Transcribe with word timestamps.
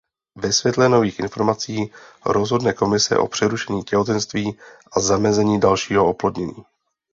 Ve 0.35 0.53
světle 0.53 0.89
nových 0.89 1.19
informací 1.19 1.91
rozhodne 2.25 2.73
komise 2.73 3.17
o 3.17 3.27
přerušení 3.27 3.83
těhotenství 3.83 4.57
a 4.97 4.99
zamezení 4.99 5.59
dalšího 5.59 6.09
oplodnění. 6.09 6.65